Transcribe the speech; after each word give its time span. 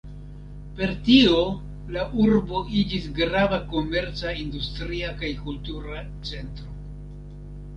Per 0.77 0.93
tio 1.09 1.41
la 1.97 2.05
urbo 2.23 2.61
iĝis 2.79 3.05
grava 3.19 3.59
komerca, 3.75 4.33
industria 4.45 5.13
kaj 5.21 5.31
kultura 5.45 6.03
centro. 6.31 6.75